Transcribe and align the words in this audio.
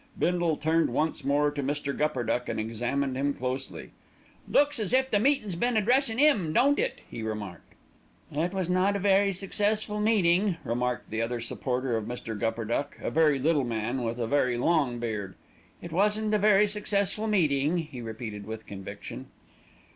Bindle 0.17 0.57
turned 0.57 0.89
once 0.89 1.23
more 1.23 1.51
to 1.51 1.61
Mr. 1.61 1.95
Gupperduck 1.95 2.49
and 2.49 2.59
examined 2.59 3.15
him 3.15 3.35
closely. 3.35 3.91
"Looks 4.49 4.79
as 4.79 4.93
if 4.93 5.11
the 5.11 5.19
meetin's 5.19 5.53
been 5.53 5.77
addressin' 5.77 6.17
'im, 6.17 6.53
don't 6.53 6.79
it?" 6.79 7.01
he 7.07 7.21
remarked. 7.21 7.75
"It 8.31 8.51
was 8.51 8.67
not 8.67 8.95
a 8.95 8.99
very 8.99 9.31
successful 9.31 9.99
meeting," 9.99 10.57
remarked 10.63 11.11
the 11.11 11.21
other 11.21 11.39
supporter 11.39 11.95
of 11.97 12.05
Mr. 12.05 12.35
Gupperduck, 12.35 12.97
a 12.99 13.11
very 13.11 13.37
little 13.37 13.63
man 13.63 14.01
with 14.01 14.17
a 14.17 14.25
very 14.25 14.57
long 14.57 14.97
beard. 14.97 15.35
"It 15.83 15.91
wasn't 15.91 16.33
a 16.33 16.39
very 16.39 16.65
successful 16.65 17.27
meeting," 17.27 17.77
he 17.77 18.01
repeated 18.01 18.47
with 18.47 18.65
conviction. 18.65 19.27